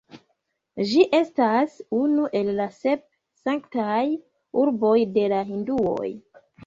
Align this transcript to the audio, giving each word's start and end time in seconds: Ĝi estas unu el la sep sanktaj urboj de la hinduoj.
Ĝi 0.91 1.01
estas 1.17 1.75
unu 1.97 2.25
el 2.39 2.49
la 2.61 2.67
sep 2.77 3.03
sanktaj 3.43 4.01
urboj 4.63 4.97
de 5.19 5.29
la 5.35 5.43
hinduoj. 5.51 6.09